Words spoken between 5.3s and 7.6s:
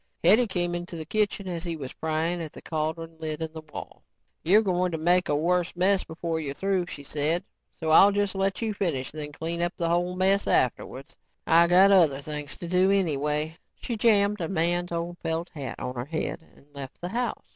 worse mess before you're through," she said,